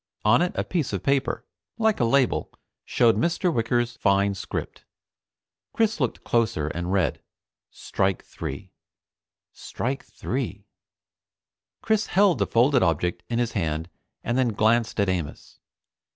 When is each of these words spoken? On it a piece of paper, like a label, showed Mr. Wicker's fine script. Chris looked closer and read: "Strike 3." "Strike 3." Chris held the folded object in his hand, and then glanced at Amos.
On 0.25 0.41
it 0.41 0.51
a 0.55 0.63
piece 0.63 0.93
of 0.93 1.03
paper, 1.03 1.45
like 1.77 1.99
a 1.99 2.05
label, 2.05 2.51
showed 2.85 3.15
Mr. 3.15 3.53
Wicker's 3.53 3.95
fine 3.97 4.33
script. 4.33 4.83
Chris 5.73 5.99
looked 5.99 6.23
closer 6.23 6.69
and 6.69 6.91
read: 6.91 7.21
"Strike 7.69 8.23
3." 8.25 8.71
"Strike 9.51 10.03
3." 10.03 10.65
Chris 11.83 12.07
held 12.07 12.39
the 12.39 12.47
folded 12.47 12.81
object 12.81 13.21
in 13.29 13.37
his 13.37 13.51
hand, 13.51 13.91
and 14.23 14.39
then 14.39 14.53
glanced 14.53 14.99
at 14.99 15.07
Amos. 15.07 15.59